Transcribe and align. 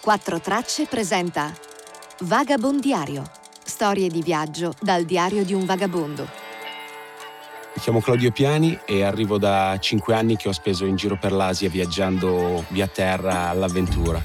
Quattro 0.00 0.40
Tracce 0.40 0.86
presenta 0.86 1.52
Vagabondiario. 2.20 3.28
Storie 3.64 4.08
di 4.08 4.22
viaggio 4.22 4.72
dal 4.80 5.04
diario 5.04 5.44
di 5.44 5.52
un 5.52 5.64
vagabondo. 5.66 6.22
Mi 7.74 7.82
chiamo 7.82 8.00
Claudio 8.00 8.30
Piani 8.30 8.78
e 8.86 9.02
arrivo 9.02 9.38
da 9.38 9.76
cinque 9.80 10.14
anni 10.14 10.36
che 10.36 10.48
ho 10.48 10.52
speso 10.52 10.84
in 10.84 10.96
giro 10.96 11.18
per 11.18 11.32
l'Asia 11.32 11.68
viaggiando 11.68 12.64
via 12.68 12.86
terra 12.86 13.48
all'avventura. 13.48 14.22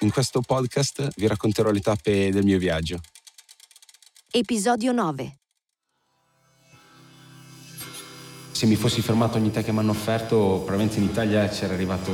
In 0.00 0.10
questo 0.10 0.40
podcast 0.40 1.10
vi 1.16 1.26
racconterò 1.26 1.70
le 1.70 1.80
tappe 1.80 2.30
del 2.30 2.44
mio 2.44 2.58
viaggio. 2.58 3.00
Episodio 4.30 4.92
9. 4.92 5.38
Se 8.54 8.66
mi 8.66 8.76
fossi 8.76 9.02
fermato 9.02 9.36
ogni 9.36 9.50
te 9.50 9.64
che 9.64 9.72
mi 9.72 9.80
hanno 9.80 9.90
offerto, 9.90 10.36
probabilmente 10.64 10.98
in 10.98 11.06
Italia 11.06 11.48
c'era 11.48 11.74
arrivato 11.74 12.12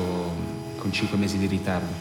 con 0.78 0.90
5 0.90 1.18
mesi 1.18 1.36
di 1.36 1.44
ritardo. 1.44 1.92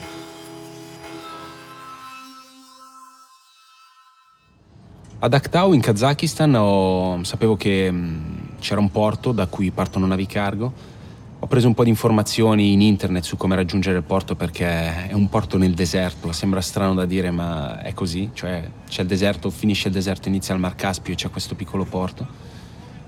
Ad 5.20 5.34
Aktau 5.34 5.74
in 5.74 5.82
Kazakistan 5.82 6.56
ho- 6.56 7.22
sapevo 7.26 7.58
che 7.58 7.92
mh, 7.92 8.60
c'era 8.60 8.80
un 8.80 8.90
porto 8.92 9.34
da 9.34 9.48
cui 9.48 9.72
partono 9.72 10.06
navi 10.06 10.26
cargo. 10.26 10.72
Ho 11.40 11.48
preso 11.48 11.68
un 11.68 11.74
po' 11.74 11.84
di 11.84 11.90
informazioni 11.90 12.72
in 12.72 12.80
internet 12.80 13.26
su 13.26 13.36
come 13.36 13.58
raggiungere 13.58 13.98
il 13.98 14.04
porto 14.04 14.36
perché 14.36 15.10
è 15.10 15.12
un 15.12 15.28
porto 15.28 15.58
nel 15.58 15.74
deserto. 15.74 16.32
Sembra 16.32 16.62
strano 16.62 16.94
da 16.94 17.04
dire, 17.04 17.30
ma 17.30 17.82
è 17.82 17.94
così. 17.94 18.30
Cioè 18.34 18.70
c'è 18.88 19.02
il 19.02 19.08
deserto, 19.10 19.50
finisce 19.50 19.90
il 19.90 19.94
deserto, 19.94 20.30
inizia 20.30 20.54
il 20.54 20.62
Mar 20.62 20.76
Caspio 20.76 21.12
e 21.12 21.18
c'è 21.18 21.30
questo 21.30 21.56
piccolo 21.56 21.84
porto. 21.84 22.49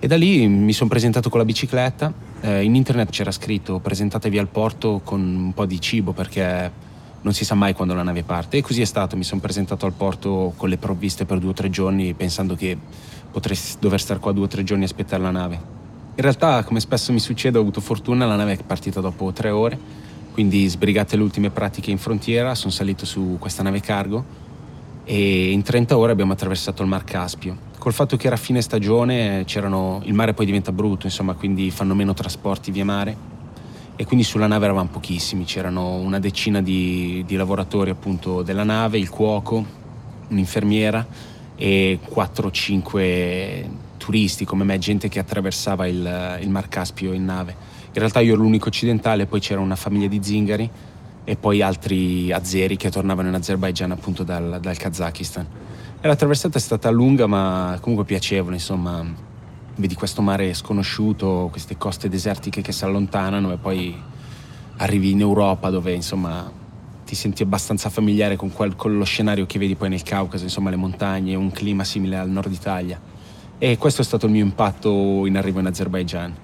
E 0.03 0.07
da 0.07 0.17
lì 0.17 0.47
mi 0.47 0.73
sono 0.73 0.89
presentato 0.89 1.29
con 1.29 1.37
la 1.37 1.45
bicicletta. 1.45 2.11
Eh, 2.41 2.63
in 2.63 2.73
internet 2.73 3.11
c'era 3.11 3.29
scritto 3.29 3.77
presentatevi 3.77 4.39
al 4.39 4.47
porto 4.47 5.01
con 5.03 5.21
un 5.21 5.53
po' 5.53 5.67
di 5.67 5.79
cibo 5.79 6.11
perché 6.11 6.71
non 7.21 7.33
si 7.33 7.45
sa 7.45 7.53
mai 7.53 7.75
quando 7.75 7.93
la 7.93 8.01
nave 8.01 8.23
parte. 8.23 8.57
E 8.57 8.61
così 8.63 8.81
è 8.81 8.85
stato. 8.85 9.15
Mi 9.15 9.23
sono 9.23 9.39
presentato 9.41 9.85
al 9.85 9.93
porto 9.93 10.53
con 10.57 10.69
le 10.69 10.77
provviste 10.77 11.25
per 11.25 11.37
due 11.37 11.51
o 11.51 11.53
tre 11.53 11.69
giorni 11.69 12.15
pensando 12.15 12.55
che 12.55 12.75
potrei 13.29 13.55
dover 13.79 14.01
stare 14.01 14.19
qua 14.19 14.31
due 14.31 14.45
o 14.45 14.47
tre 14.47 14.63
giorni 14.63 14.81
a 14.81 14.87
aspettare 14.87 15.21
la 15.21 15.29
nave. 15.29 15.55
In 16.15 16.23
realtà, 16.23 16.63
come 16.63 16.79
spesso 16.79 17.13
mi 17.13 17.19
succede, 17.19 17.59
ho 17.59 17.61
avuto 17.61 17.79
fortuna, 17.79 18.25
la 18.25 18.35
nave 18.35 18.53
è 18.53 18.63
partita 18.63 19.01
dopo 19.01 19.31
tre 19.31 19.51
ore, 19.51 19.77
quindi 20.33 20.67
sbrigate 20.67 21.15
le 21.15 21.21
ultime 21.21 21.51
pratiche 21.51 21.91
in 21.91 21.99
frontiera, 21.99 22.55
sono 22.55 22.71
salito 22.71 23.05
su 23.05 23.37
questa 23.39 23.61
nave 23.61 23.81
cargo 23.81 24.49
e 25.03 25.51
in 25.51 25.61
30 25.61 25.97
ore 25.97 26.11
abbiamo 26.11 26.33
attraversato 26.33 26.81
il 26.81 26.87
Mar 26.87 27.03
Caspio. 27.03 27.69
Col 27.77 27.93
fatto 27.93 28.15
che 28.17 28.27
era 28.27 28.35
fine 28.35 28.61
stagione, 28.61 29.45
il 29.47 30.13
mare 30.13 30.33
poi 30.33 30.45
diventa 30.45 30.71
brutto, 30.71 31.07
insomma, 31.07 31.33
quindi 31.33 31.71
fanno 31.71 31.95
meno 31.95 32.13
trasporti 32.13 32.71
via 32.71 32.85
mare 32.85 33.31
e 33.95 34.05
quindi 34.05 34.23
sulla 34.23 34.47
nave 34.47 34.65
eravamo 34.65 34.89
pochissimi, 34.89 35.43
c'erano 35.43 35.95
una 35.95 36.19
decina 36.19 36.61
di, 36.61 37.23
di 37.25 37.35
lavoratori 37.35 37.89
appunto 37.89 38.41
della 38.41 38.63
nave, 38.63 38.97
il 38.97 39.09
cuoco, 39.09 39.65
un'infermiera 40.29 41.05
e 41.55 41.99
4-5 42.07 43.69
turisti 43.97 44.45
come 44.45 44.63
me, 44.63 44.79
gente 44.79 45.07
che 45.09 45.19
attraversava 45.19 45.87
il, 45.87 46.39
il 46.41 46.49
Mar 46.49 46.67
Caspio 46.67 47.13
in 47.13 47.25
nave. 47.25 47.55
In 47.93 47.99
realtà 47.99 48.21
io 48.21 48.33
ero 48.33 48.41
l'unico 48.41 48.69
occidentale, 48.69 49.25
poi 49.25 49.39
c'era 49.39 49.59
una 49.59 49.75
famiglia 49.75 50.07
di 50.07 50.19
zingari 50.23 50.69
e 51.23 51.35
poi 51.35 51.61
altri 51.61 52.31
azeri 52.31 52.77
che 52.77 52.89
tornavano 52.89 53.27
in 53.27 53.35
Azerbaijan 53.35 53.91
appunto 53.91 54.23
dal, 54.23 54.59
dal 54.61 54.77
Kazakistan. 54.77 55.47
E 55.99 56.07
la 56.07 56.15
traversata 56.15 56.57
è 56.57 56.61
stata 56.61 56.89
lunga 56.89 57.27
ma 57.27 57.77
comunque 57.79 58.05
piacevole, 58.05 58.55
insomma, 58.55 59.05
vedi 59.75 59.95
questo 59.95 60.21
mare 60.21 60.53
sconosciuto, 60.53 61.47
queste 61.51 61.77
coste 61.77 62.09
desertiche 62.09 62.61
che 62.61 62.71
si 62.71 62.83
allontanano 62.83 63.51
e 63.51 63.57
poi 63.57 63.95
arrivi 64.77 65.11
in 65.11 65.19
Europa 65.19 65.69
dove 65.69 65.93
insomma 65.93 66.59
ti 67.05 67.15
senti 67.15 67.43
abbastanza 67.43 67.89
familiare 67.89 68.35
con, 68.35 68.51
quel, 68.51 68.75
con 68.75 68.97
lo 68.97 69.03
scenario 69.03 69.45
che 69.45 69.59
vedi 69.59 69.75
poi 69.75 69.89
nel 69.89 70.01
Caucaso, 70.01 70.43
insomma 70.43 70.69
le 70.69 70.77
montagne, 70.77 71.35
un 71.35 71.51
clima 71.51 71.83
simile 71.83 72.17
al 72.17 72.29
nord 72.29 72.51
Italia. 72.51 72.99
E 73.57 73.77
questo 73.77 74.01
è 74.01 74.05
stato 74.05 74.25
il 74.25 74.31
mio 74.31 74.43
impatto 74.43 75.25
in 75.25 75.37
arrivo 75.37 75.59
in 75.59 75.67
Azerbaijan. 75.67 76.35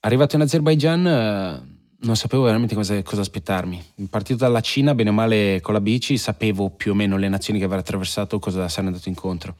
Arrivato 0.00 0.36
in 0.36 0.42
Azerbaijan 0.42 1.06
eh, 1.06 1.77
non 2.00 2.16
sapevo 2.16 2.44
veramente 2.44 2.74
cosa, 2.74 3.02
cosa 3.02 3.22
aspettarmi. 3.22 3.82
Partito 4.08 4.38
dalla 4.38 4.60
Cina, 4.60 4.94
bene 4.94 5.10
o 5.10 5.12
male 5.12 5.60
con 5.60 5.74
la 5.74 5.80
bici, 5.80 6.16
sapevo 6.16 6.70
più 6.70 6.92
o 6.92 6.94
meno 6.94 7.16
le 7.16 7.28
nazioni 7.28 7.58
che 7.58 7.64
avrei 7.64 7.80
attraversato, 7.80 8.38
cosa 8.38 8.68
sarei 8.68 8.90
andato 8.90 9.08
incontro. 9.08 9.56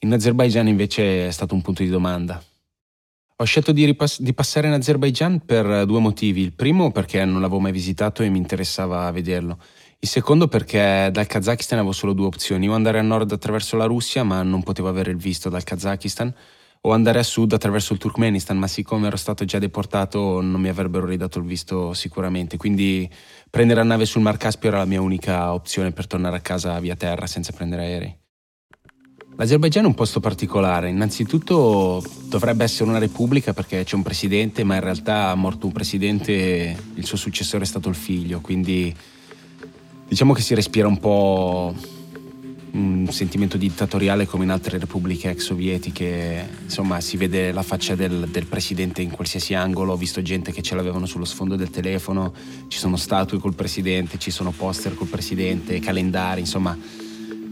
In 0.00 0.12
Azerbaijan 0.12 0.66
invece 0.66 1.28
è 1.28 1.30
stato 1.30 1.54
un 1.54 1.62
punto 1.62 1.82
di 1.82 1.88
domanda. 1.88 2.42
Ho 3.38 3.44
scelto 3.44 3.72
di, 3.72 3.84
ripass- 3.84 4.20
di 4.20 4.32
passare 4.32 4.66
in 4.66 4.72
Azerbaijan 4.72 5.44
per 5.44 5.84
due 5.84 6.00
motivi. 6.00 6.40
Il 6.40 6.52
primo 6.52 6.90
perché 6.90 7.24
non 7.24 7.40
l'avevo 7.40 7.60
mai 7.60 7.72
visitato 7.72 8.22
e 8.22 8.30
mi 8.30 8.38
interessava 8.38 9.10
vederlo. 9.10 9.58
Il 9.98 10.08
secondo 10.08 10.48
perché 10.48 11.08
dal 11.12 11.26
Kazakistan 11.26 11.78
avevo 11.78 11.92
solo 11.92 12.12
due 12.12 12.26
opzioni, 12.26 12.68
o 12.68 12.74
andare 12.74 12.98
a 12.98 13.02
nord 13.02 13.32
attraverso 13.32 13.76
la 13.76 13.86
Russia, 13.86 14.24
ma 14.24 14.42
non 14.42 14.62
potevo 14.62 14.88
avere 14.88 15.10
il 15.10 15.16
visto 15.16 15.48
dal 15.48 15.64
Kazakistan, 15.64 16.32
o 16.82 16.92
andare 16.92 17.18
a 17.18 17.22
sud 17.22 17.52
attraverso 17.52 17.92
il 17.92 17.98
Turkmenistan, 17.98 18.56
ma 18.56 18.66
siccome 18.66 19.08
ero 19.08 19.16
stato 19.16 19.44
già 19.44 19.58
deportato 19.58 20.40
non 20.40 20.60
mi 20.60 20.68
avrebbero 20.68 21.06
ridato 21.06 21.38
il 21.38 21.44
visto 21.44 21.92
sicuramente. 21.94 22.56
Quindi 22.56 23.10
prendere 23.50 23.80
la 23.80 23.86
nave 23.86 24.06
sul 24.06 24.22
Mar 24.22 24.36
Caspio 24.36 24.68
era 24.68 24.78
la 24.78 24.84
mia 24.84 25.00
unica 25.00 25.52
opzione 25.52 25.92
per 25.92 26.06
tornare 26.06 26.36
a 26.36 26.40
casa 26.40 26.78
via 26.80 26.94
terra 26.94 27.26
senza 27.26 27.52
prendere 27.52 27.82
aerei. 27.82 28.18
L'Azerbaijan 29.38 29.84
è 29.84 29.86
un 29.86 29.94
posto 29.94 30.18
particolare, 30.18 30.88
innanzitutto 30.88 32.02
dovrebbe 32.24 32.64
essere 32.64 32.88
una 32.88 32.98
repubblica 32.98 33.52
perché 33.52 33.84
c'è 33.84 33.94
un 33.94 34.02
presidente, 34.02 34.64
ma 34.64 34.76
in 34.76 34.80
realtà 34.80 35.34
morto 35.34 35.66
un 35.66 35.72
presidente, 35.72 36.76
il 36.94 37.04
suo 37.04 37.18
successore 37.18 37.64
è 37.64 37.66
stato 37.66 37.90
il 37.90 37.94
figlio, 37.94 38.40
quindi 38.40 38.96
diciamo 40.08 40.32
che 40.32 40.40
si 40.40 40.54
respira 40.54 40.88
un 40.88 40.98
po' 40.98 41.74
un 42.76 43.08
sentimento 43.10 43.56
dittatoriale 43.56 44.26
come 44.26 44.44
in 44.44 44.50
altre 44.50 44.78
repubbliche 44.78 45.30
ex 45.30 45.42
sovietiche, 45.42 46.48
insomma 46.64 47.00
si 47.00 47.16
vede 47.16 47.50
la 47.50 47.62
faccia 47.62 47.94
del, 47.94 48.28
del, 48.30 48.44
presidente 48.44 49.00
in 49.00 49.10
qualsiasi 49.10 49.54
angolo, 49.54 49.92
ho 49.92 49.96
visto 49.96 50.20
gente 50.20 50.52
che 50.52 50.62
ce 50.62 50.74
l'avevano 50.74 51.06
sullo 51.06 51.24
sfondo 51.24 51.56
del 51.56 51.70
telefono, 51.70 52.34
ci 52.68 52.78
sono 52.78 52.96
statue 52.96 53.38
col 53.38 53.54
presidente, 53.54 54.18
ci 54.18 54.30
sono 54.30 54.50
poster 54.50 54.94
col 54.94 55.08
presidente, 55.08 55.80
calendari, 55.80 56.40
insomma 56.40 56.76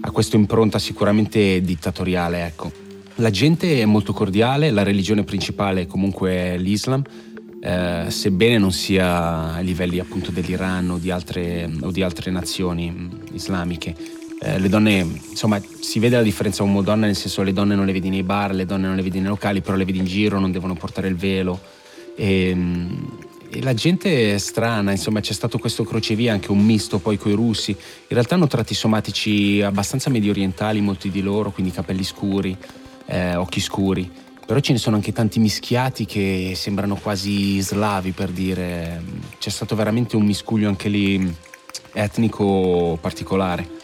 ha 0.00 0.10
questa 0.10 0.36
impronta 0.36 0.78
sicuramente 0.78 1.62
dittatoriale, 1.62 2.44
ecco. 2.44 2.70
La 3.16 3.30
gente 3.30 3.80
è 3.80 3.84
molto 3.86 4.12
cordiale, 4.12 4.70
la 4.70 4.82
religione 4.82 5.24
principale 5.24 5.82
è 5.82 5.86
comunque 5.86 6.58
l'Islam, 6.58 7.02
eh, 7.60 8.06
sebbene 8.08 8.58
non 8.58 8.72
sia 8.72 9.54
a 9.54 9.60
livelli 9.60 9.98
appunto 9.98 10.30
dell'Iran 10.30 10.90
o 10.90 10.98
di 10.98 11.10
altre, 11.10 11.70
o 11.80 11.90
di 11.90 12.02
altre 12.02 12.30
nazioni 12.30 13.08
islamiche. 13.32 14.22
Eh, 14.40 14.58
le 14.58 14.68
donne, 14.68 15.20
insomma, 15.30 15.60
si 15.80 15.98
vede 15.98 16.16
la 16.16 16.22
differenza 16.22 16.62
uomo-donna, 16.62 17.06
nel 17.06 17.16
senso 17.16 17.42
le 17.42 17.52
donne 17.52 17.74
non 17.74 17.86
le 17.86 17.92
vedi 17.92 18.10
nei 18.10 18.22
bar, 18.22 18.52
le 18.52 18.66
donne 18.66 18.86
non 18.86 18.96
le 18.96 19.02
vedi 19.02 19.20
nei 19.20 19.28
locali, 19.28 19.60
però 19.60 19.76
le 19.76 19.84
vedi 19.84 19.98
in 19.98 20.04
giro, 20.04 20.38
non 20.38 20.52
devono 20.52 20.74
portare 20.74 21.08
il 21.08 21.16
velo. 21.16 21.60
E, 22.16 22.56
e 23.48 23.62
la 23.62 23.72
gente 23.74 24.34
è 24.34 24.38
strana, 24.38 24.90
insomma, 24.90 25.20
c'è 25.20 25.32
stato 25.32 25.58
questo 25.58 25.84
crocevia, 25.84 26.32
anche 26.32 26.50
un 26.50 26.64
misto 26.64 26.98
poi 26.98 27.16
coi 27.16 27.32
russi. 27.32 27.70
In 27.70 27.76
realtà 28.08 28.34
hanno 28.34 28.48
tratti 28.48 28.74
somatici 28.74 29.62
abbastanza 29.62 30.10
medio 30.10 30.32
orientali, 30.32 30.80
molti 30.80 31.10
di 31.10 31.22
loro, 31.22 31.50
quindi 31.50 31.72
capelli 31.72 32.04
scuri, 32.04 32.56
eh, 33.06 33.36
occhi 33.36 33.60
scuri. 33.60 34.10
Però 34.44 34.60
ce 34.60 34.72
ne 34.72 34.78
sono 34.78 34.96
anche 34.96 35.12
tanti 35.12 35.38
mischiati 35.38 36.04
che 36.04 36.52
sembrano 36.54 36.96
quasi 36.96 37.60
slavi, 37.60 38.10
per 38.10 38.30
dire. 38.30 39.02
C'è 39.38 39.48
stato 39.48 39.74
veramente 39.74 40.16
un 40.16 40.24
miscuglio 40.24 40.68
anche 40.68 40.90
lì 40.90 41.34
etnico 41.94 42.98
particolare. 43.00 43.82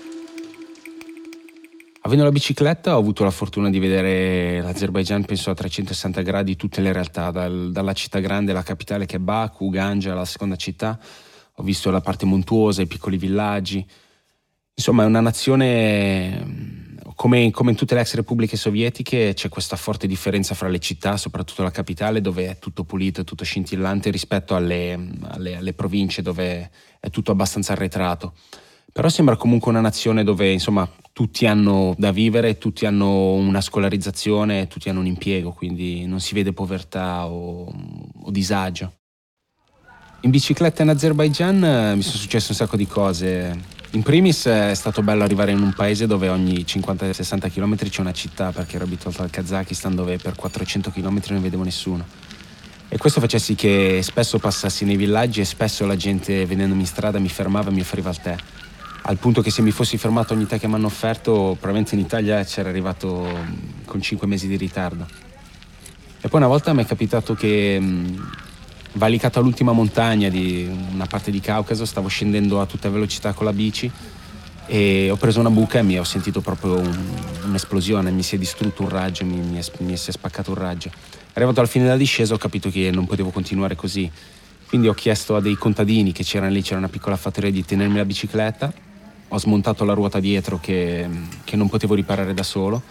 Avendo 2.03 2.25
la 2.25 2.31
bicicletta 2.31 2.97
ho 2.97 2.99
avuto 2.99 3.25
la 3.25 3.31
fortuna 3.31 3.69
di 3.69 3.79
vedere 3.79 4.63
l'Azerbaijan, 4.63 5.27
penso 5.27 5.51
a 5.51 5.55
360 5.55 6.23
gradi, 6.23 6.57
tutte 6.57 6.81
le 6.81 6.93
realtà, 6.93 7.31
dal, 7.31 7.73
dalla 7.73 7.93
città 7.93 8.21
grande, 8.21 8.55
la 8.55 8.63
capitale 8.63 9.05
che 9.05 9.17
è 9.17 9.19
Baku, 9.19 9.69
Ganja, 9.69 10.15
la 10.15 10.25
seconda 10.25 10.57
città. 10.57 10.99
Ho 11.57 11.63
visto 11.63 11.91
la 11.91 12.01
parte 12.01 12.25
montuosa, 12.25 12.81
i 12.81 12.87
piccoli 12.87 13.19
villaggi. 13.19 13.87
Insomma, 14.73 15.03
è 15.03 15.07
una 15.07 15.21
nazione, 15.21 16.97
come, 17.15 17.51
come 17.51 17.73
in 17.73 17.77
tutte 17.77 17.95
le 17.95 18.01
ex 18.01 18.15
repubbliche 18.15 18.57
sovietiche, 18.57 19.35
c'è 19.35 19.51
questa 19.51 19.77
forte 19.77 20.07
differenza 20.07 20.55
fra 20.55 20.69
le 20.69 20.79
città, 20.79 21.19
soprattutto 21.19 21.63
la 21.63 21.71
capitale, 21.71 22.23
dove 22.23 22.49
è 22.49 22.59
tutto 22.59 22.85
pulito, 22.85 23.25
tutto 23.25 23.45
scintillante, 23.45 24.11
rispetto 24.11 24.57
alle, 24.57 24.99
alle, 25.29 25.57
alle 25.57 25.75
province, 25.75 26.23
dove 26.23 26.71
è 26.99 27.11
tutto 27.11 27.31
abbastanza 27.31 27.73
arretrato. 27.73 28.33
Però 28.91 29.09
sembra 29.11 29.37
comunque 29.37 29.71
una 29.71 29.83
nazione 29.83 30.25
dove 30.25 30.51
insomma 30.51 30.91
tutti 31.21 31.45
hanno 31.45 31.95
da 31.99 32.13
vivere, 32.13 32.57
tutti 32.57 32.87
hanno 32.87 33.35
una 33.35 33.61
scolarizzazione, 33.61 34.69
tutti 34.69 34.89
hanno 34.89 35.01
un 35.01 35.07
impiego, 35.07 35.51
quindi 35.51 36.07
non 36.07 36.19
si 36.19 36.33
vede 36.33 36.55
povertà 36.55 37.27
o, 37.27 37.71
o 38.23 38.31
disagio. 38.31 38.95
In 40.23 40.31
bicicletta 40.31 40.83
in 40.83 40.89
Azerbaijan 40.89 41.63
eh, 41.63 41.95
mi 41.95 42.01
sono 42.01 42.17
successe 42.17 42.53
un 42.53 42.57
sacco 42.57 42.79
di 42.79 42.87
cose. 42.87 43.55
In 43.91 44.03
primis 44.03 44.47
è 44.47 44.73
stato 44.73 45.03
bello 45.03 45.23
arrivare 45.23 45.51
in 45.51 45.61
un 45.61 45.75
paese 45.75 46.07
dove 46.07 46.31
ogni 46.31 46.65
50-60 46.67 47.53
km 47.53 47.77
c'è 47.77 48.01
una 48.01 48.15
città, 48.15 48.51
perché 48.51 48.77
ero 48.77 48.87
abituato 48.87 49.21
al 49.21 49.29
Kazakistan 49.29 49.95
dove 49.95 50.17
per 50.17 50.37
400 50.37 50.91
km 50.91 51.21
non 51.29 51.43
vedevo 51.43 51.65
nessuno. 51.65 52.03
E 52.89 52.97
questo 52.97 53.21
faceva 53.21 53.43
sì 53.43 53.55
che 53.55 54.01
spesso 54.03 54.39
passassi 54.39 54.87
nei 54.87 54.97
villaggi 54.97 55.43
e 55.43 55.45
spesso 55.45 55.85
la 55.85 55.97
gente 55.97 56.47
vedendomi 56.47 56.81
in 56.81 56.87
strada 56.87 57.19
mi 57.19 57.29
fermava 57.29 57.69
e 57.69 57.75
mi 57.75 57.83
offriva 57.83 58.09
il 58.09 58.21
tè. 58.23 58.37
Al 59.03 59.17
punto 59.17 59.41
che 59.41 59.51
se 59.51 59.63
mi 59.63 59.71
fossi 59.71 59.97
fermato 59.97 60.35
ogni 60.35 60.47
tè 60.47 60.59
che 60.59 60.69
mi 60.69 60.75
hanno 60.75 60.87
offerto, 60.87 61.57
probabilmente 61.59 61.95
in 61.95 62.01
Italia 62.01 62.45
c'era 62.45 62.69
arrivato 62.69 63.27
con 63.85 64.01
5 64.01 64.27
mesi 64.27 64.47
di 64.47 64.57
ritardo. 64.57 65.07
E 66.21 66.29
poi 66.29 66.39
una 66.39 66.49
volta 66.49 66.73
mi 66.75 66.83
è 66.83 66.87
capitato 66.87 67.35
che 67.35 67.81
valicato 68.93 69.39
all'ultima 69.39 69.73
montagna 69.73 70.29
di 70.29 70.69
una 70.93 71.07
parte 71.07 71.31
di 71.31 71.41
Caucaso, 71.41 71.85
stavo 71.85 72.09
scendendo 72.09 72.61
a 72.61 72.67
tutta 72.67 72.91
velocità 72.91 73.33
con 73.33 73.47
la 73.47 73.53
bici 73.53 73.91
e 74.67 75.11
ho 75.11 75.17
preso 75.17 75.41
una 75.41 75.51
buca 75.51 75.79
e 75.79 75.83
mi 75.83 75.99
ho 75.99 76.05
sentito 76.05 76.41
proprio 76.41 76.79
un, 76.79 76.99
un'esplosione, 77.47 78.11
mi 78.11 78.23
si 78.23 78.37
è 78.37 78.39
distrutto 78.39 78.83
un 78.83 78.89
raggio, 78.89 79.25
mi, 79.25 79.37
mi, 79.37 79.59
è, 79.59 79.65
mi 79.79 79.97
si 79.97 80.11
è 80.11 80.13
spaccato 80.13 80.51
un 80.51 80.59
raggio. 80.59 80.91
Arrivato 81.33 81.61
alla 81.61 81.69
fine 81.69 81.85
della 81.85 81.97
discesa 81.97 82.35
ho 82.35 82.39
capito 82.39 82.71
che 82.71 82.91
non 82.91 83.07
potevo 83.07 83.31
continuare 83.31 83.75
così, 83.75 84.11
quindi 84.69 84.89
ho 84.89 84.95
chiesto 84.95 85.37
a 85.37 85.41
dei 85.41 85.55
contadini 85.55 86.13
che 86.13 86.23
c'erano 86.23 86.53
lì, 86.53 86.63
c'era 86.63 86.79
una 86.79 86.89
piccola 86.89 87.17
fattoria 87.17 87.51
di 87.51 87.65
tenermi 87.65 87.97
la 87.97 88.05
bicicletta, 88.05 88.73
ho 89.33 89.39
smontato 89.39 89.85
la 89.85 89.95
ruota 89.95 90.21
dietro 90.21 90.59
che, 90.61 91.09
che 91.45 91.57
non 91.57 91.69
potevo 91.69 91.95
riparare 91.95 92.35
da 92.35 92.43
solo 92.43 92.83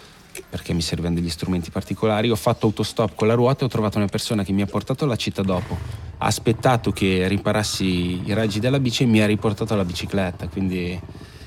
perché 0.48 0.72
mi 0.72 0.80
servivano 0.80 1.16
degli 1.16 1.28
strumenti 1.28 1.70
particolari. 1.70 2.30
Ho 2.30 2.36
fatto 2.36 2.66
autostop 2.66 3.14
con 3.14 3.26
la 3.26 3.34
ruota 3.34 3.62
e 3.62 3.64
ho 3.66 3.68
trovato 3.68 3.98
una 3.98 4.06
persona 4.06 4.44
che 4.44 4.52
mi 4.52 4.62
ha 4.62 4.66
portato 4.66 5.04
alla 5.04 5.16
città 5.16 5.42
dopo. 5.42 5.76
Ha 6.18 6.26
aspettato 6.26 6.92
che 6.92 7.26
riparassi 7.28 8.22
i 8.24 8.32
raggi 8.32 8.60
della 8.60 8.78
bici 8.78 9.02
e 9.02 9.06
mi 9.06 9.20
ha 9.20 9.26
riportato 9.26 9.74
la 9.74 9.84
bicicletta. 9.84 10.48
Quindi 10.48 10.98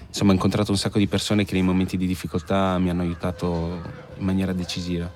insomma 0.08 0.32
ho 0.32 0.34
incontrato 0.34 0.72
un 0.72 0.78
sacco 0.78 0.98
di 0.98 1.08
persone 1.08 1.46
che 1.46 1.54
nei 1.54 1.64
momenti 1.64 1.98
di 1.98 2.06
difficoltà 2.06 2.78
mi 2.78 2.90
hanno 2.90 3.02
aiutato 3.02 3.82
in 4.18 4.26
maniera 4.26 4.54
decisiva. 4.54 5.12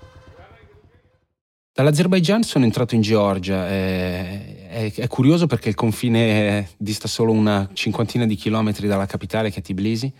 Dall'Azerbaigian 1.73 2.41
sono 2.41 2.65
entrato 2.65 2.95
in 2.95 3.01
Georgia. 3.01 3.67
È, 3.67 4.56
è, 4.77 4.93
è, 4.93 5.07
curioso 5.07 5.47
perché 5.47 5.69
il 5.69 5.75
confine 5.75 6.69
dista 6.77 7.07
solo 7.07 7.31
una 7.31 7.67
cinquantina 7.73 8.27
di 8.27 8.35
chilometri 8.35 8.87
dalla 8.87 9.07
capitale 9.07 9.49
che 9.49 9.59
è 9.59 9.61
Tbilisi, 9.63 10.13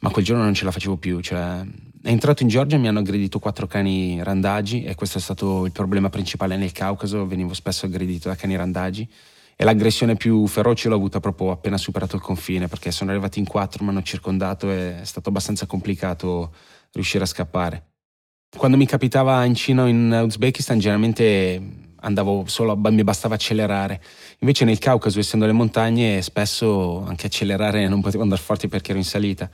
ma 0.00 0.10
quel 0.10 0.24
giorno 0.24 0.42
non 0.42 0.52
ce 0.52 0.64
la 0.64 0.72
facevo 0.72 0.96
più. 0.96 1.20
Cioè, 1.20 1.60
è 2.02 2.08
entrato 2.08 2.42
in 2.42 2.48
Georgia 2.48 2.74
e 2.74 2.78
mi 2.80 2.88
hanno 2.88 2.98
aggredito 2.98 3.38
quattro 3.38 3.68
cani 3.68 4.20
randagi 4.22 4.82
e 4.82 4.96
questo 4.96 5.18
è 5.18 5.20
stato 5.20 5.64
il 5.64 5.70
problema 5.70 6.10
principale 6.10 6.56
nel 6.56 6.72
Caucaso, 6.72 7.24
venivo 7.26 7.54
spesso 7.54 7.86
aggredito 7.86 8.28
da 8.28 8.34
cani 8.34 8.56
randagi 8.56 9.08
e 9.56 9.62
l'aggressione 9.62 10.16
più 10.16 10.44
feroce 10.48 10.88
l'ho 10.88 10.96
avuta 10.96 11.20
proprio 11.20 11.52
appena 11.52 11.78
superato 11.78 12.16
il 12.16 12.22
confine 12.22 12.66
perché 12.66 12.90
sono 12.90 13.12
arrivati 13.12 13.38
in 13.38 13.46
quattro, 13.46 13.84
mi 13.84 13.90
hanno 13.90 14.02
circondato 14.02 14.70
e 14.70 15.02
è 15.02 15.04
stato 15.04 15.28
abbastanza 15.28 15.66
complicato 15.66 16.52
riuscire 16.90 17.22
a 17.22 17.28
scappare. 17.28 17.90
Quando 18.56 18.76
mi 18.76 18.86
capitava 18.86 19.44
in 19.44 19.54
Cina 19.54 19.84
o 19.84 19.86
in 19.86 20.20
Uzbekistan 20.24 20.78
generalmente 20.78 21.83
andavo 22.04 22.44
solo, 22.46 22.76
mi 22.76 23.02
bastava 23.02 23.34
accelerare. 23.34 24.00
Invece 24.40 24.64
nel 24.64 24.78
Caucaso, 24.78 25.18
essendo 25.18 25.46
le 25.46 25.52
montagne, 25.52 26.22
spesso 26.22 27.04
anche 27.06 27.26
accelerare 27.26 27.88
non 27.88 28.00
potevo 28.00 28.22
andare 28.22 28.40
forte 28.40 28.68
perché 28.68 28.90
ero 28.90 28.98
in 28.98 29.04
salita. 29.04 29.50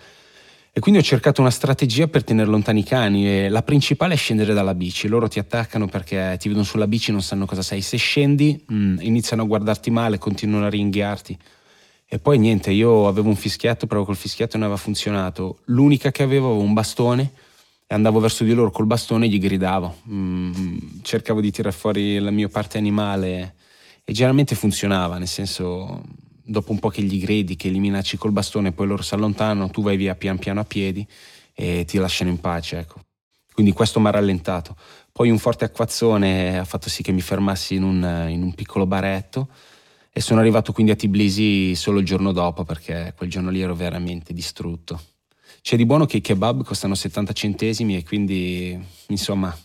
E 0.72 0.78
quindi 0.78 1.00
ho 1.00 1.02
cercato 1.02 1.40
una 1.40 1.50
strategia 1.50 2.06
per 2.06 2.22
tenere 2.22 2.48
lontani 2.48 2.80
i 2.80 2.84
cani 2.84 3.26
e 3.26 3.48
la 3.48 3.62
principale 3.62 4.14
è 4.14 4.16
scendere 4.16 4.54
dalla 4.54 4.74
bici. 4.74 5.08
Loro 5.08 5.26
ti 5.26 5.38
attaccano 5.38 5.88
perché 5.88 6.36
ti 6.38 6.46
vedono 6.46 6.64
sulla 6.64 6.86
bici 6.86 7.10
e 7.10 7.12
non 7.12 7.22
sanno 7.22 7.44
cosa 7.44 7.62
sei. 7.62 7.80
Se 7.80 7.96
scendi 7.96 8.62
mh, 8.66 8.74
mm, 8.74 8.96
iniziano 9.00 9.42
a 9.42 9.46
guardarti 9.46 9.90
male, 9.90 10.18
continuano 10.18 10.66
a 10.66 10.70
ringhiarti. 10.70 11.36
E 12.06 12.18
poi 12.18 12.38
niente, 12.38 12.70
io 12.70 13.08
avevo 13.08 13.28
un 13.28 13.36
fischietto, 13.36 13.86
però 13.86 14.04
col 14.04 14.16
fischietto 14.16 14.56
non 14.56 14.66
aveva 14.66 14.80
funzionato. 14.80 15.58
L'unica 15.66 16.10
che 16.10 16.22
avevo 16.22 16.50
avevo 16.50 16.62
un 16.62 16.72
bastone 16.72 17.32
e 17.92 17.94
andavo 17.96 18.20
verso 18.20 18.44
di 18.44 18.54
loro 18.54 18.70
col 18.70 18.86
bastone 18.86 19.26
e 19.26 19.28
gli 19.28 19.40
gridavo. 19.40 19.96
Mm, 20.08 21.00
cercavo 21.02 21.40
di 21.40 21.50
tirare 21.50 21.74
fuori 21.74 22.20
la 22.20 22.30
mia 22.30 22.48
parte 22.48 22.78
animale 22.78 23.56
e 24.04 24.12
generalmente 24.12 24.54
funzionava, 24.54 25.18
nel 25.18 25.26
senso 25.26 26.00
dopo 26.44 26.70
un 26.70 26.78
po' 26.78 26.88
che 26.88 27.02
gli 27.02 27.18
gridi, 27.18 27.56
che 27.56 27.68
li 27.68 27.80
minacci 27.80 28.16
col 28.16 28.30
bastone, 28.30 28.70
poi 28.70 28.86
loro 28.86 29.02
si 29.02 29.12
allontanano, 29.14 29.70
tu 29.70 29.82
vai 29.82 29.96
via 29.96 30.14
pian 30.14 30.38
piano 30.38 30.60
a 30.60 30.64
piedi 30.64 31.04
e 31.52 31.84
ti 31.84 31.98
lasciano 31.98 32.30
in 32.30 32.38
pace. 32.38 32.78
Ecco. 32.78 33.00
Quindi 33.52 33.72
questo 33.72 33.98
mi 33.98 34.06
ha 34.06 34.10
rallentato. 34.10 34.76
Poi 35.10 35.28
un 35.28 35.38
forte 35.38 35.64
acquazzone 35.64 36.60
ha 36.60 36.64
fatto 36.64 36.88
sì 36.88 37.02
che 37.02 37.10
mi 37.10 37.20
fermassi 37.20 37.74
in 37.74 37.82
un, 37.82 38.26
in 38.28 38.42
un 38.44 38.54
piccolo 38.54 38.86
baretto 38.86 39.48
e 40.12 40.20
sono 40.20 40.38
arrivato 40.38 40.72
quindi 40.72 40.92
a 40.92 40.94
Tbilisi 40.94 41.74
solo 41.74 41.98
il 41.98 42.06
giorno 42.06 42.30
dopo 42.30 42.62
perché 42.62 43.14
quel 43.16 43.28
giorno 43.28 43.50
lì 43.50 43.60
ero 43.60 43.74
veramente 43.74 44.32
distrutto. 44.32 45.00
C'è 45.62 45.76
di 45.76 45.86
buono 45.86 46.06
che 46.06 46.18
i 46.18 46.20
kebab 46.20 46.64
costano 46.64 46.94
70 46.94 47.32
centesimi 47.32 47.96
e 47.96 48.04
quindi 48.04 48.78
insomma 49.08 49.56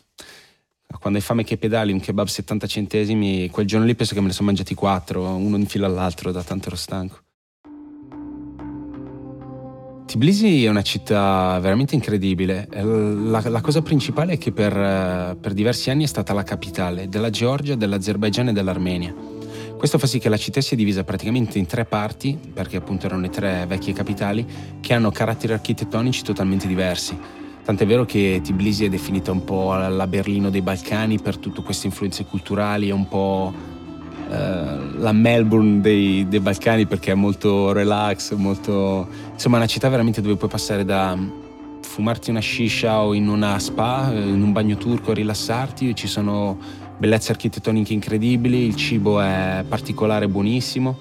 quando 0.99 1.19
hai 1.19 1.25
fame 1.25 1.43
che 1.43 1.57
pedali 1.57 1.91
un 1.91 1.99
kebab 1.99 2.27
70 2.27 2.67
centesimi, 2.67 3.49
quel 3.49 3.67
giorno 3.67 3.85
lì 3.85 3.95
penso 3.95 4.13
che 4.13 4.21
me 4.21 4.27
ne 4.27 4.33
sono 4.33 4.47
mangiati 4.47 4.73
quattro, 4.73 5.23
uno 5.23 5.57
in 5.57 5.67
fila 5.67 5.87
all'altro, 5.87 6.31
da 6.31 6.43
tanto 6.43 6.67
ero 6.67 6.75
stanco. 6.75 7.19
Tbilisi 10.05 10.63
è 10.63 10.69
una 10.69 10.83
città 10.83 11.59
veramente 11.59 11.95
incredibile. 11.95 12.67
La, 12.71 13.41
la 13.49 13.61
cosa 13.61 13.81
principale 13.81 14.33
è 14.33 14.37
che 14.37 14.51
per, 14.51 15.37
per, 15.39 15.53
diversi 15.53 15.89
anni 15.89 16.03
è 16.03 16.07
stata 16.07 16.33
la 16.33 16.43
capitale 16.43 17.09
della 17.09 17.29
Georgia, 17.29 17.75
dell'Azerbaigian 17.75 18.49
e 18.49 18.53
dell'Armenia. 18.53 19.13
Questo 19.77 19.97
fa 19.99 20.07
sì 20.07 20.19
che 20.19 20.29
la 20.29 20.37
città 20.37 20.61
sia 20.61 20.77
divisa 20.77 21.03
praticamente 21.03 21.59
in 21.59 21.65
tre 21.65 21.85
parti, 21.85 22.37
perché 22.53 22.77
appunto 22.77 23.05
erano 23.05 23.21
le 23.21 23.29
tre 23.29 23.65
vecchie 23.67 23.93
capitali, 23.93 24.45
che 24.79 24.93
hanno 24.93 25.11
caratteri 25.11 25.53
architettonici 25.53 26.23
totalmente 26.23 26.65
diversi. 26.65 27.17
Tant'è 27.63 27.85
vero 27.85 28.05
che 28.05 28.41
Tbilisi 28.43 28.85
è 28.85 28.89
definita 28.89 29.31
un 29.31 29.43
po' 29.43 29.73
la 29.73 30.07
Berlino 30.07 30.49
dei 30.49 30.61
Balcani 30.61 31.19
per 31.19 31.37
tutte 31.37 31.61
queste 31.61 31.87
influenze 31.87 32.25
culturali, 32.25 32.89
è 32.89 32.93
un 32.93 33.07
po' 33.07 33.53
eh, 34.29 34.97
la 34.97 35.11
Melbourne 35.11 35.81
dei, 35.81 36.27
dei, 36.27 36.39
Balcani 36.39 36.85
perché 36.85 37.11
è 37.11 37.15
molto 37.15 37.71
relax, 37.71 38.33
molto... 38.33 39.07
insomma 39.33 39.55
è 39.55 39.59
una 39.59 39.67
città 39.67 39.89
veramente 39.89 40.21
dove 40.21 40.35
puoi 40.35 40.49
passare 40.49 40.85
da 40.85 41.17
fumarti 41.81 42.29
una 42.29 42.41
shisha 42.41 43.01
o 43.01 43.13
in 43.13 43.27
una 43.27 43.59
spa, 43.59 44.11
eh, 44.11 44.19
in 44.19 44.41
un 44.41 44.51
bagno 44.51 44.77
turco, 44.77 45.13
rilassarti, 45.13 45.93
ci 45.95 46.07
sono 46.07 46.57
bellezze 46.97 47.31
architettoniche 47.31 47.93
incredibili, 47.93 48.65
il 48.65 48.75
cibo 48.75 49.19
è 49.21 49.63
particolare, 49.67 50.27
buonissimo, 50.27 50.97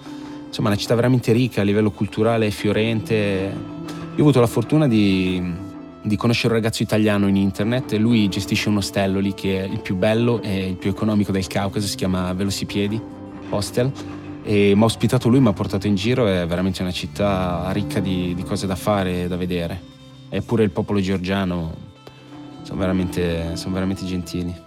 insomma 0.47 0.69
è 0.69 0.73
una 0.73 0.81
città 0.81 0.95
veramente 0.95 1.33
ricca 1.33 1.61
a 1.61 1.65
livello 1.65 1.91
culturale, 1.91 2.51
fiorente. 2.51 3.15
Io 3.15 4.19
ho 4.19 4.23
avuto 4.23 4.41
la 4.41 4.47
fortuna 4.47 4.87
di 4.87 5.73
di 6.07 6.17
conoscere 6.17 6.49
un 6.53 6.61
ragazzo 6.61 6.83
italiano 6.83 7.29
in 7.29 7.37
internet 7.37 7.95
e 7.95 7.97
lui 7.97 8.29
gestisce 8.29 8.69
un 8.69 8.77
ostello 8.77 9.21
lì 9.21 9.33
che 9.33 9.65
è 9.65 9.67
il 9.67 9.81
più 9.81 9.97
bello 9.97 10.43
e 10.43 10.69
il 10.69 10.77
più 10.77 10.91
economico 10.91 11.33
del 11.33 11.47
Caucaso, 11.47 11.87
si 11.87 11.97
chiama 11.97 12.31
Velocipiedi 12.35 13.01
Hostel 13.49 13.91
e 14.43 14.75
mi 14.75 14.83
ha 14.83 14.85
ospitato 14.85 15.31
lui, 15.31 15.41
mi 15.41 15.49
ha 15.49 15.55
portato 15.55 15.87
in 15.87 15.95
giro, 15.95 16.27
è 16.27 16.47
veramente 16.47 16.83
una 16.83 16.91
città 16.91 17.71
ricca 17.73 18.01
di, 18.01 18.35
di 18.35 18.43
cose 18.43 18.67
da 18.67 18.77
fare 18.77 19.23
e 19.23 19.29
da 19.29 19.37
vedere. 19.37 19.93
Eppure 20.29 20.63
il 20.63 20.71
popolo 20.71 21.01
georgiano 21.01 21.75
sono 22.63 22.79
veramente, 22.79 23.57
sono 23.57 23.73
veramente 23.73 24.05
gentili. 24.05 24.64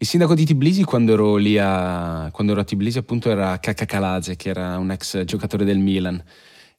Il 0.00 0.06
sindaco 0.06 0.36
di 0.36 0.44
Tbilisi 0.44 0.84
quando 0.84 1.12
ero 1.12 1.34
lì 1.34 1.58
a, 1.58 2.28
quando 2.30 2.52
ero 2.52 2.60
a 2.60 2.64
Tbilisi 2.64 2.98
appunto 2.98 3.30
era 3.30 3.58
Kaka 3.58 3.84
Kalaze 3.84 4.36
che 4.36 4.48
era 4.48 4.78
un 4.78 4.92
ex 4.92 5.24
giocatore 5.24 5.64
del 5.64 5.78
Milan. 5.78 6.22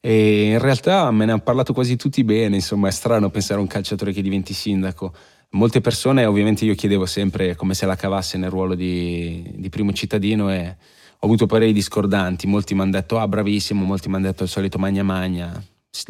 E 0.00 0.44
in 0.52 0.58
realtà 0.58 1.10
me 1.10 1.26
ne 1.26 1.32
hanno 1.32 1.42
parlato 1.42 1.74
quasi 1.74 1.96
tutti 1.96 2.24
bene, 2.24 2.54
insomma 2.56 2.88
è 2.88 2.90
strano 2.90 3.28
pensare 3.28 3.58
a 3.58 3.62
un 3.62 3.68
calciatore 3.68 4.12
che 4.12 4.22
diventi 4.22 4.54
sindaco. 4.54 5.12
Molte 5.50 5.82
persone, 5.82 6.24
ovviamente 6.24 6.64
io 6.64 6.74
chiedevo 6.74 7.04
sempre 7.04 7.54
come 7.56 7.74
se 7.74 7.84
la 7.84 7.94
cavasse 7.94 8.38
nel 8.38 8.48
ruolo 8.48 8.74
di, 8.74 9.52
di 9.54 9.68
primo 9.68 9.92
cittadino 9.92 10.50
e 10.50 10.76
ho 11.18 11.26
avuto 11.26 11.44
pareri 11.44 11.74
discordanti, 11.74 12.46
molti 12.46 12.74
mi 12.74 12.80
hanno 12.80 12.92
detto 12.92 13.18
ah 13.18 13.28
bravissimo, 13.28 13.84
molti 13.84 14.08
mi 14.08 14.14
hanno 14.14 14.28
detto 14.28 14.44
il 14.44 14.48
solito 14.48 14.78
magna 14.78 15.02
magna, 15.02 15.62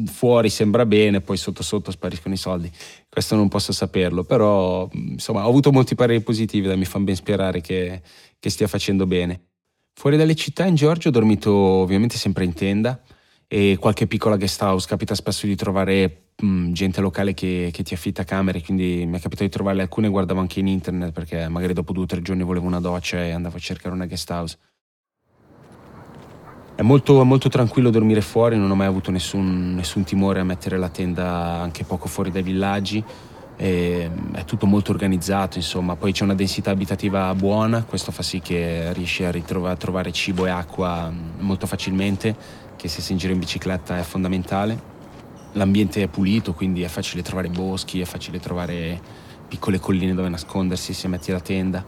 fuori 0.06 0.50
sembra 0.50 0.84
bene, 0.84 1.20
poi 1.20 1.36
sotto 1.36 1.62
sotto 1.62 1.90
spariscono 1.90 2.34
i 2.34 2.38
soldi. 2.38 2.70
Questo 3.08 3.34
non 3.36 3.48
posso 3.48 3.72
saperlo, 3.72 4.24
però 4.24 4.88
insomma 4.92 5.46
ho 5.46 5.48
avuto 5.48 5.72
molti 5.72 5.94
pareri 5.94 6.20
positivi 6.22 6.66
da 6.66 6.76
mi 6.76 6.84
fanno 6.84 7.04
ben 7.04 7.16
sperare 7.16 7.60
che, 7.60 8.02
che 8.38 8.50
stia 8.50 8.66
facendo 8.66 9.06
bene. 9.06 9.40
Fuori 9.94 10.16
dalle 10.16 10.34
città 10.34 10.64
in 10.66 10.74
Georgia 10.74 11.08
ho 11.08 11.12
dormito 11.12 11.52
ovviamente 11.52 12.16
sempre 12.16 12.44
in 12.44 12.54
tenda 12.54 13.00
e 13.46 13.76
qualche 13.78 14.06
piccola 14.06 14.36
guest 14.36 14.60
house. 14.62 14.86
Capita 14.86 15.14
spesso 15.14 15.46
di 15.46 15.56
trovare 15.56 16.32
mh, 16.36 16.72
gente 16.72 17.00
locale 17.00 17.34
che, 17.34 17.70
che, 17.72 17.82
ti 17.82 17.94
affitta 17.94 18.24
camere, 18.24 18.62
quindi 18.62 19.04
mi 19.06 19.18
è 19.18 19.20
capitato 19.20 19.44
di 19.44 19.50
trovarle 19.50 19.82
alcune, 19.82 20.08
guardavo 20.08 20.40
anche 20.40 20.60
in 20.60 20.68
internet 20.68 21.12
perché 21.12 21.48
magari 21.48 21.72
dopo 21.72 21.92
due 21.92 22.04
o 22.04 22.06
tre 22.06 22.22
giorni 22.22 22.42
volevo 22.42 22.66
una 22.66 22.80
doccia 22.80 23.24
e 23.24 23.30
andavo 23.30 23.56
a 23.56 23.60
cercare 23.60 23.94
una 23.94 24.06
guest 24.06 24.30
house. 24.30 24.58
È 26.80 26.82
molto, 26.82 27.22
molto 27.26 27.50
tranquillo 27.50 27.90
dormire 27.90 28.22
fuori, 28.22 28.56
non 28.56 28.70
ho 28.70 28.74
mai 28.74 28.86
avuto 28.86 29.10
nessun, 29.10 29.74
nessun 29.74 30.02
timore 30.02 30.40
a 30.40 30.44
mettere 30.44 30.78
la 30.78 30.88
tenda 30.88 31.60
anche 31.60 31.84
poco 31.84 32.08
fuori 32.08 32.30
dai 32.30 32.40
villaggi. 32.40 33.04
è 33.54 34.10
tutto 34.46 34.64
molto 34.64 34.90
organizzato, 34.90 35.58
insomma, 35.58 35.94
poi 35.96 36.12
c'è 36.12 36.24
una 36.24 36.34
densità 36.34 36.70
abitativa 36.70 37.34
buona, 37.34 37.84
questo 37.84 38.12
fa 38.12 38.22
sì 38.22 38.40
che 38.40 38.94
riesci 38.94 39.24
a, 39.24 39.30
ritrovare, 39.30 39.74
a 39.74 39.76
trovare 39.76 40.10
cibo 40.10 40.46
e 40.46 40.48
acqua 40.48 41.12
molto 41.40 41.66
facilmente 41.66 42.34
che 42.76 42.88
se 42.88 43.02
si 43.02 43.12
in 43.12 43.18
giro 43.18 43.34
in 43.34 43.40
bicicletta 43.40 43.98
è 43.98 44.02
fondamentale. 44.02 44.80
L'ambiente 45.52 46.02
è 46.02 46.08
pulito, 46.08 46.54
quindi 46.54 46.80
è 46.80 46.88
facile 46.88 47.20
trovare 47.20 47.50
boschi, 47.50 48.00
è 48.00 48.06
facile 48.06 48.40
trovare 48.40 48.98
piccole 49.46 49.78
colline 49.78 50.14
dove 50.14 50.30
nascondersi 50.30 50.94
se 50.94 51.08
metti 51.08 51.30
la 51.30 51.40
tenda. 51.40 51.84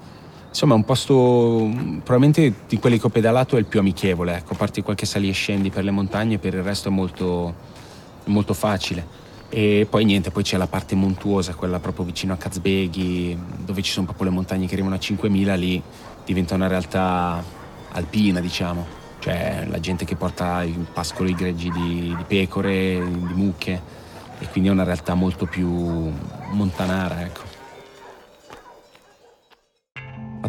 Insomma, 0.53 0.75
è 0.75 0.77
un 0.77 0.85
posto 0.85 1.71
probabilmente 2.05 2.55
di 2.69 2.79
quelli 2.79 3.01
che 3.01 3.07
ho 3.07 3.09
pedalato 3.09 3.57
è 3.57 3.59
il 3.59 3.65
più 3.65 3.81
amichevole, 3.81 4.37
ecco, 4.37 4.53
a 4.53 4.57
parte 4.57 4.83
qualche 4.83 5.07
sali 5.07 5.31
e 5.31 5.33
scendi 5.33 5.71
per 5.71 5.83
le 5.83 5.91
montagne, 5.91 6.37
per 6.37 6.53
il 6.53 6.63
resto 6.63 6.89
è 6.89 6.93
molto, 6.93 7.55
molto 8.25 8.53
facile. 8.53 9.21
E 9.49 9.87
poi 9.89 10.05
niente, 10.05 10.31
poi 10.31 10.43
c'è 10.43 10.59
la 10.59 10.67
parte 10.67 10.95
montuosa, 10.95 11.55
quella 11.55 11.81
proprio 11.81 12.05
vicino 12.05 12.35
a 12.35 12.37
Kazbeghi, 12.37 13.37
dove 13.65 13.81
ci 13.81 13.91
sono 13.91 14.05
proprio 14.05 14.29
le 14.29 14.35
montagne 14.35 14.67
che 14.67 14.75
arrivano 14.75 14.95
a 14.95 14.99
5000, 14.99 15.55
lì 15.55 15.83
diventa 16.23 16.55
una 16.55 16.67
realtà 16.67 17.43
alpina, 17.93 18.41
diciamo. 18.41 18.87
Cioè 19.21 19.67
la 19.71 19.81
gente 19.81 20.05
che 20.05 20.17
porta 20.17 20.63
in 20.65 20.85
pascolo 20.93 21.31
i 21.31 21.35
greggi 21.35 21.71
di, 21.71 22.15
di 22.15 22.25
pecore, 22.27 23.03
di 23.03 23.35
mucche, 23.35 23.81
e 24.39 24.49
quindi 24.49 24.69
è 24.69 24.73
una 24.73 24.85
realtà 24.85 25.15
molto 25.15 25.47
più 25.47 26.13
montanara, 26.51 27.23
ecco. 27.23 27.52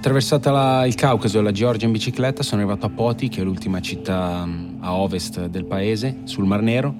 Attraversata 0.03 0.51
la, 0.51 0.85
il 0.85 0.95
Caucaso 0.95 1.39
e 1.39 1.41
la 1.41 1.53
Georgia 1.53 1.85
in 1.85 1.93
bicicletta, 1.93 2.43
sono 2.43 2.59
arrivato 2.59 2.85
a 2.85 2.89
Poti, 2.89 3.29
che 3.29 3.39
è 3.39 3.43
l'ultima 3.45 3.79
città 3.79 4.45
a 4.81 4.95
ovest 4.95 5.45
del 5.45 5.63
paese, 5.63 6.17
sul 6.25 6.43
Mar 6.43 6.61
Nero, 6.61 6.95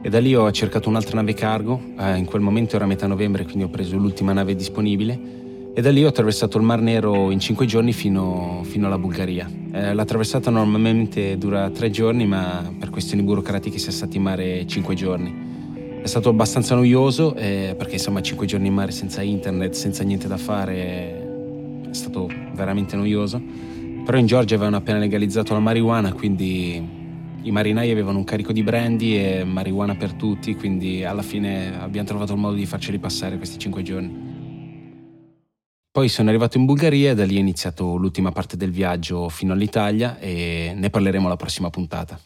e 0.00 0.08
da 0.08 0.20
lì 0.20 0.36
ho 0.36 0.48
cercato 0.52 0.88
un'altra 0.88 1.16
nave 1.16 1.34
cargo, 1.34 1.80
eh, 1.98 2.16
in 2.16 2.24
quel 2.26 2.42
momento 2.42 2.76
era 2.76 2.86
metà 2.86 3.08
novembre 3.08 3.42
quindi 3.42 3.64
ho 3.64 3.68
preso 3.68 3.96
l'ultima 3.96 4.32
nave 4.32 4.54
disponibile 4.54 5.72
e 5.74 5.82
da 5.82 5.90
lì 5.90 6.04
ho 6.04 6.08
attraversato 6.08 6.56
il 6.56 6.62
Mar 6.62 6.80
Nero 6.80 7.32
in 7.32 7.40
cinque 7.40 7.66
giorni 7.66 7.92
fino, 7.92 8.60
fino 8.62 8.86
alla 8.86 8.98
Bulgaria. 8.98 9.50
Eh, 9.72 9.92
la 9.92 10.04
traversata 10.04 10.48
normalmente 10.48 11.36
dura 11.36 11.68
tre 11.70 11.90
giorni 11.90 12.24
ma 12.24 12.72
per 12.78 12.90
questioni 12.90 13.24
burocratiche 13.24 13.78
si 13.78 13.88
è 13.88 13.92
stati 13.92 14.18
in 14.18 14.22
mare 14.22 14.64
cinque 14.68 14.94
giorni. 14.94 16.02
È 16.02 16.06
stato 16.06 16.28
abbastanza 16.28 16.76
noioso 16.76 17.34
eh, 17.34 17.74
perché 17.76 17.94
insomma 17.94 18.22
cinque 18.22 18.46
giorni 18.46 18.68
in 18.68 18.74
mare 18.74 18.92
senza 18.92 19.22
internet, 19.22 19.72
senza 19.72 20.04
niente 20.04 20.28
da 20.28 20.36
fare 20.36 21.22
è 21.94 21.96
stato 21.96 22.43
veramente 22.54 22.96
noioso. 22.96 23.40
Però 24.04 24.16
in 24.18 24.26
Georgia 24.26 24.54
avevano 24.54 24.76
appena 24.76 24.98
legalizzato 24.98 25.52
la 25.52 25.60
marijuana 25.60 26.12
quindi 26.12 27.02
i 27.44 27.50
marinai 27.50 27.90
avevano 27.90 28.18
un 28.18 28.24
carico 28.24 28.52
di 28.52 28.62
brandy 28.62 29.16
e 29.16 29.44
marijuana 29.44 29.94
per 29.94 30.14
tutti, 30.14 30.54
quindi 30.54 31.04
alla 31.04 31.22
fine 31.22 31.78
abbiamo 31.78 32.06
trovato 32.06 32.32
il 32.32 32.38
modo 32.38 32.54
di 32.54 32.64
farceli 32.64 32.98
passare 32.98 33.36
questi 33.36 33.58
cinque 33.58 33.82
giorni. 33.82 34.32
Poi 35.90 36.08
sono 36.08 36.30
arrivato 36.30 36.56
in 36.58 36.64
Bulgaria 36.64 37.10
e 37.10 37.14
da 37.14 37.24
lì 37.24 37.36
è 37.36 37.40
iniziato 37.40 37.96
l'ultima 37.96 38.32
parte 38.32 38.56
del 38.56 38.70
viaggio 38.70 39.28
fino 39.28 39.52
all'Italia 39.52 40.18
e 40.18 40.72
ne 40.74 40.90
parleremo 40.90 41.26
alla 41.26 41.36
prossima 41.36 41.70
puntata. 41.70 42.18